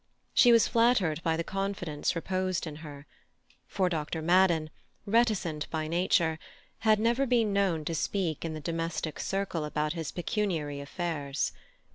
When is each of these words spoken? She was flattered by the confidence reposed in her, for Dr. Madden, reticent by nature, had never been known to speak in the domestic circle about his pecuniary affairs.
She 0.33 0.51
was 0.51 0.67
flattered 0.67 1.21
by 1.21 1.37
the 1.37 1.43
confidence 1.43 2.15
reposed 2.15 2.65
in 2.65 2.77
her, 2.77 3.05
for 3.67 3.87
Dr. 3.87 4.23
Madden, 4.23 4.71
reticent 5.05 5.69
by 5.69 5.87
nature, 5.87 6.39
had 6.79 6.99
never 6.99 7.27
been 7.27 7.53
known 7.53 7.85
to 7.85 7.93
speak 7.93 8.43
in 8.43 8.55
the 8.55 8.61
domestic 8.61 9.19
circle 9.19 9.63
about 9.63 9.93
his 9.93 10.11
pecuniary 10.11 10.79
affairs. 10.79 11.51